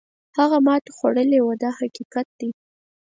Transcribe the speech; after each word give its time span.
هغه 0.37 0.57
ماتې 0.65 0.91
خوړل 0.97 1.29
وو 1.41 1.53
دا 1.63 1.69
حقیقت 1.79 2.27
دی. 2.39 2.49